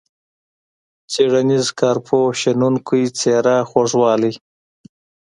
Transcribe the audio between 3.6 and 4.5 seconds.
خوږوالی.